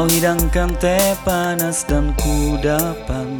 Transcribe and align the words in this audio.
Kau 0.00 0.08
hidangkan 0.08 0.72
teh 0.80 1.12
panas 1.28 1.84
dan 1.84 2.16
kudapan. 2.16 3.36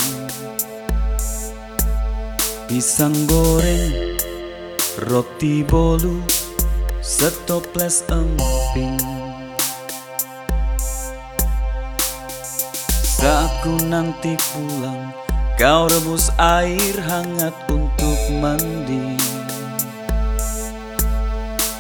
Pisang 2.69 3.17
goreng, 3.25 4.21
roti 5.09 5.65
bolu, 5.65 6.21
setoples 7.01 8.05
emping. 8.13 9.01
Saat 13.09 13.65
ku 13.65 13.81
nanti 13.89 14.37
pulang, 14.53 15.17
kau 15.57 15.89
rebus 15.89 16.29
air 16.37 16.93
hangat 17.09 17.57
untuk 17.73 18.21
mandi. 18.37 19.17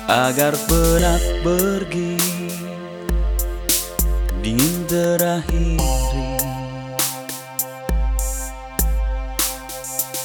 Agar 0.08 0.56
penat 0.64 1.20
pergi, 1.44 2.16
dingin 4.40 4.88
terakhiri 4.88 5.76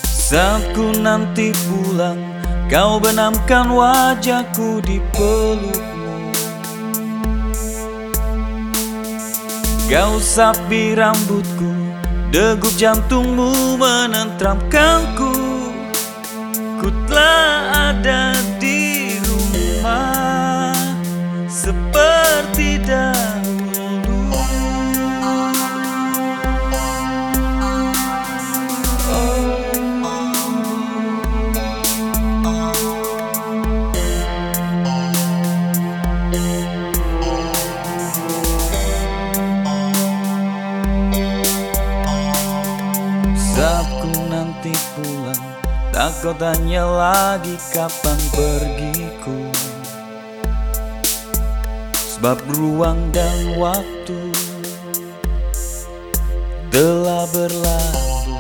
Saat 0.08 0.64
ku 0.74 0.96
nanti 0.98 1.54
pulang 1.70 2.18
Kau 2.66 2.98
benamkan 2.98 3.70
wajahku 3.70 4.82
di 4.82 4.98
pelukmu. 5.14 6.34
Kau 9.86 10.18
sapi 10.18 10.98
rambutku 10.98 11.86
Degup 12.36 12.74
jantungmu 12.76 13.80
menentramkanku. 13.80 15.32
Ku 16.84 16.88
telah 17.08 17.35
nanti 44.66 44.74
pulang. 44.98 45.44
Tak 45.94 46.12
kau 46.26 46.34
tanya 46.36 46.84
lagi 46.84 47.56
kapan 47.72 48.20
pergiku 48.36 49.48
Sebab 51.96 52.36
ruang 52.52 53.00
dan 53.16 53.56
waktu 53.56 54.20
Telah 56.68 57.24
berlalu 57.32 58.35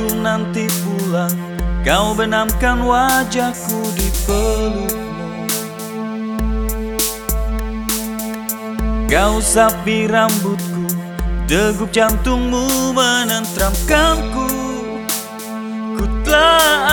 Ku 0.00 0.16
nanti 0.16 0.64
pulang. 0.80 1.60
Kau 1.84 2.16
benamkan 2.16 2.84
wajahku 2.84 3.80
di 3.96 4.08
pelukmu 4.28 5.48
Kau 9.08 9.40
sapi 9.40 10.04
rambutku 10.04 10.88
Degup 11.48 11.88
jantungmu 11.88 12.92
menentramkanku 12.92 14.48
Ku 15.96 16.04
telah 16.24 16.89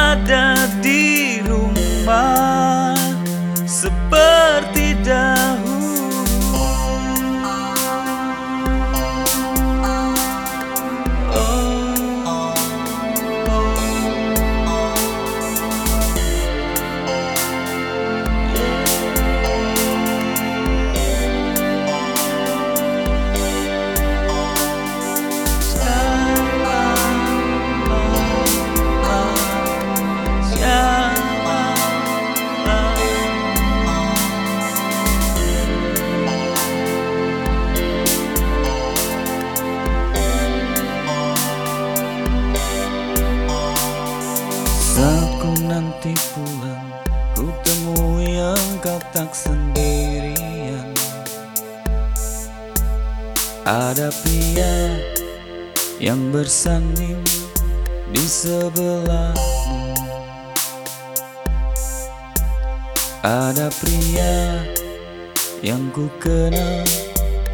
Saat 44.97 45.29
ku 45.37 45.53
nanti 45.69 46.09
pulang 46.33 46.89
Ku 47.37 47.45
temui 47.61 48.33
engkau 48.33 48.97
tak 49.13 49.29
sendirian. 49.29 50.89
Ada 53.61 54.09
pria 54.09 54.97
yang 56.01 56.33
bersanding 56.33 57.21
di 58.09 58.25
sebelahmu. 58.25 59.93
Ada 63.21 63.69
pria 63.77 64.65
yang 65.61 65.93
ku 65.93 66.09
kenal 66.17 66.89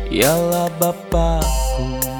Ialah 0.07 0.71
bapakku 0.79 2.12